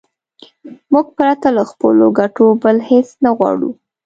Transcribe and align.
موږ 0.91 1.07
پرته 1.17 1.47
له 1.57 1.63
خپلو 1.71 2.05
ګټو 2.19 2.45
بل 2.63 2.77
هېڅ 2.89 3.07
نه 3.23 3.29
غواړو. 3.37 3.69